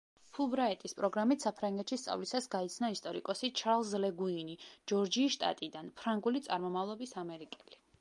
ფულბრაიტის 0.35 0.95
პროგრამით 1.01 1.45
საფრანგეთში 1.47 1.99
სწავლისას 2.05 2.49
გაიცნო 2.57 2.91
ისტორიკოსი 2.95 3.51
ჩარლზ 3.63 3.95
ლე 4.07 4.13
გუინი 4.25 4.59
ჯორჯიის 4.95 5.39
შტატიდან, 5.39 5.97
ფრანგული 6.03 6.47
წარმომავლობის 6.51 7.19
ამერიკელი. 7.27 7.85